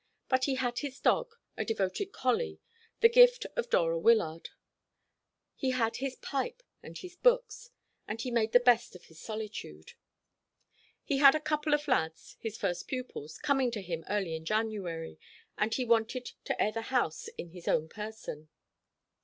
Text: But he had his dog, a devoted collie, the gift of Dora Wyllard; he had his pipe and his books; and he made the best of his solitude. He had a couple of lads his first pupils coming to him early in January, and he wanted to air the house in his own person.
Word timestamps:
But 0.29 0.45
he 0.45 0.55
had 0.55 0.79
his 0.79 0.99
dog, 0.99 1.35
a 1.55 1.63
devoted 1.63 2.11
collie, 2.11 2.59
the 3.01 3.07
gift 3.07 3.45
of 3.55 3.69
Dora 3.69 3.99
Wyllard; 3.99 4.49
he 5.53 5.69
had 5.69 5.97
his 5.97 6.15
pipe 6.15 6.63
and 6.81 6.97
his 6.97 7.15
books; 7.15 7.69
and 8.07 8.19
he 8.19 8.31
made 8.31 8.51
the 8.51 8.59
best 8.59 8.95
of 8.95 9.05
his 9.05 9.19
solitude. 9.21 9.91
He 11.03 11.17
had 11.19 11.35
a 11.35 11.39
couple 11.39 11.75
of 11.75 11.87
lads 11.87 12.35
his 12.39 12.57
first 12.57 12.87
pupils 12.87 13.37
coming 13.37 13.69
to 13.69 13.81
him 13.83 14.03
early 14.09 14.35
in 14.35 14.43
January, 14.43 15.19
and 15.55 15.71
he 15.71 15.85
wanted 15.85 16.31
to 16.45 16.59
air 16.59 16.71
the 16.71 16.81
house 16.89 17.27
in 17.37 17.49
his 17.51 17.67
own 17.67 17.87
person. 17.87 18.49